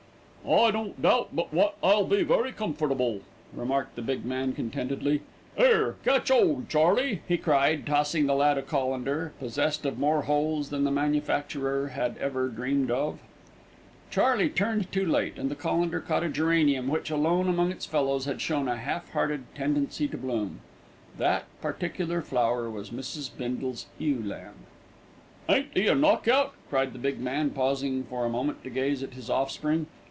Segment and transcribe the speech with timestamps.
[0.43, 3.21] "I don't doubt but wot I'll be very comfortable,"
[3.53, 5.21] remarked the big man contentedly.
[5.55, 10.69] "'Ere, catch 'old, Charley," he cried, tossing the lad a colander, possessed of more holes
[10.71, 13.19] than the manufacturer had ever dreamed of.
[14.09, 18.25] Charley turned too late, and the colander caught a geranium which, alone among its fellows,
[18.25, 20.59] had shown a half hearted tendency to bloom.
[21.19, 23.29] That particular flower was Mrs.
[23.37, 24.55] Bindle's ewe lamb.
[25.47, 29.03] "Ain't 'e a knock out?" cried the big man, pausing for a moment to gaze
[29.03, 29.85] at his offspring.